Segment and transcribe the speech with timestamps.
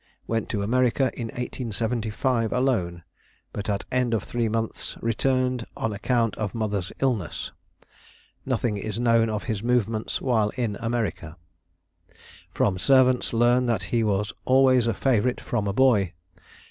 [0.25, 3.03] Went to America in 1875 alone,
[3.53, 7.51] but at end of three months returned on account of mother's illness.
[8.43, 11.37] Nothing is known of his movements while in America.
[12.49, 16.13] "From servants learn that he was always a favorite from a boy.